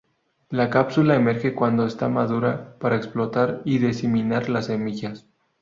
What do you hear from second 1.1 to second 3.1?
emerge cuando está madura para